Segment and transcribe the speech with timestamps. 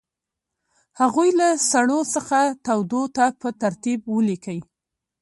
[1.01, 4.59] هغوی له سړو څخه تودو ته په ترتیب ولیکئ.